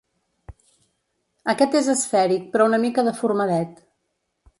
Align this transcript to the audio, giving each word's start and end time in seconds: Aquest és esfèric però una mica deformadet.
Aquest 1.53 1.77
és 1.81 1.89
esfèric 1.93 2.47
però 2.55 2.67
una 2.71 2.79
mica 2.87 3.05
deformadet. 3.09 3.77